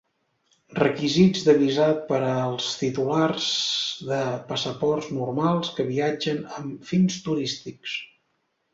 [0.77, 3.51] Requisits de visat per als titulars
[4.15, 4.19] de
[4.51, 7.99] passaports normals que viatgen amb fins turístics.